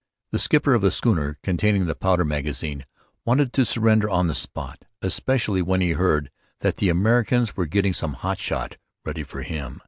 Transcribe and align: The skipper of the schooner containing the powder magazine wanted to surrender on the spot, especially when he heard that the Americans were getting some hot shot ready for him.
The 0.31 0.39
skipper 0.39 0.73
of 0.73 0.81
the 0.81 0.89
schooner 0.89 1.37
containing 1.43 1.85
the 1.85 1.93
powder 1.93 2.25
magazine 2.25 2.87
wanted 3.23 3.53
to 3.53 3.63
surrender 3.63 4.09
on 4.09 4.25
the 4.25 4.33
spot, 4.33 4.85
especially 5.03 5.61
when 5.61 5.79
he 5.79 5.91
heard 5.91 6.31
that 6.61 6.77
the 6.77 6.89
Americans 6.89 7.55
were 7.55 7.67
getting 7.67 7.93
some 7.93 8.13
hot 8.13 8.39
shot 8.39 8.77
ready 9.05 9.21
for 9.21 9.43
him. 9.43 9.79